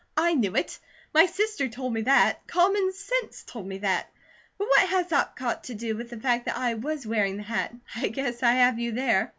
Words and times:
"I 0.17 0.33
knew 0.33 0.55
it. 0.55 0.79
My 1.13 1.27
sister 1.27 1.67
told 1.67 1.93
me 1.93 2.01
that. 2.01 2.47
Common 2.47 2.91
sense 2.91 3.43
told 3.45 3.67
me 3.67 3.77
that! 3.77 4.09
But 4.57 4.67
what 4.67 4.79
has 4.89 5.09
that 5.09 5.35
got 5.35 5.65
to 5.65 5.75
do 5.75 5.95
with 5.95 6.09
the 6.09 6.19
fact 6.19 6.45
that 6.45 6.57
I 6.57 6.73
WAS 6.73 7.05
wearing 7.05 7.37
the 7.37 7.43
hat? 7.43 7.75
I 7.95 8.07
guess 8.07 8.41
I 8.41 8.53
have 8.53 8.79
you 8.79 8.93
there!" 8.93 9.29